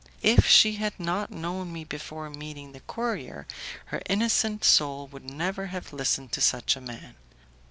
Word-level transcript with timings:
If 0.23 0.47
she 0.47 0.77
had 0.77 0.99
not 0.99 1.29
known 1.29 1.71
me 1.71 1.83
before 1.83 2.27
meeting 2.31 2.71
the 2.71 2.79
courier, 2.79 3.45
her 3.85 4.01
innocent 4.09 4.63
soul 4.63 5.05
would 5.09 5.29
never 5.29 5.67
have 5.67 5.93
listened 5.93 6.31
to 6.31 6.41
such 6.41 6.75
a 6.75 6.81
man. 6.81 7.13